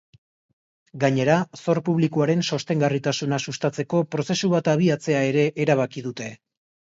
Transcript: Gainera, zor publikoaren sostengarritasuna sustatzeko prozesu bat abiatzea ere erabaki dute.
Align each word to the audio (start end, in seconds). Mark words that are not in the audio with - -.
Gainera, 1.01 1.33
zor 1.65 1.79
publikoaren 1.89 2.41
sostengarritasuna 2.55 3.39
sustatzeko 3.51 4.01
prozesu 4.17 4.51
bat 4.55 4.71
abiatzea 4.75 5.21
ere 5.29 5.45
erabaki 5.67 6.05
dute. 6.09 6.33